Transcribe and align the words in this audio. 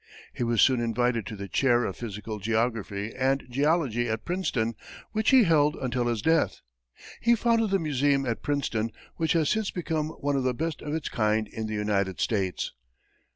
He 0.33 0.41
was 0.43 0.63
soon 0.63 0.79
invited 0.79 1.27
to 1.27 1.35
the 1.35 1.47
chair 1.47 1.85
of 1.85 1.95
physical 1.95 2.39
geography 2.39 3.13
and 3.15 3.45
geology 3.51 4.09
at 4.09 4.25
Princeton, 4.25 4.73
which 5.11 5.29
he 5.29 5.43
held 5.43 5.75
until 5.75 6.07
his 6.07 6.23
death. 6.23 6.61
He 7.19 7.35
founded 7.35 7.69
the 7.69 7.77
museum 7.77 8.25
at 8.25 8.41
Princeton, 8.41 8.89
which 9.17 9.33
has 9.33 9.47
since 9.47 9.69
become 9.69 10.09
one 10.09 10.35
of 10.35 10.41
the 10.43 10.55
best 10.55 10.81
of 10.81 10.95
its 10.95 11.07
kind 11.07 11.47
in 11.47 11.67
the 11.67 11.75
United 11.75 12.19
States. 12.19 12.73